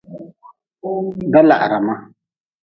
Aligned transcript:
Da 1.31 1.41
lahra 1.47 1.79
ma. 1.85 1.95